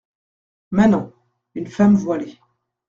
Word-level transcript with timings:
Manants. 0.71 1.13
une 1.53 1.67
femme 1.67 1.93
voilée. 1.95 2.39